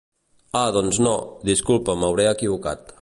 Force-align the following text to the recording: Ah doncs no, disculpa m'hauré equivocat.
Ah 0.61 0.69
doncs 0.77 0.99
no, 1.07 1.13
disculpa 1.51 1.97
m'hauré 2.01 2.27
equivocat. 2.31 2.95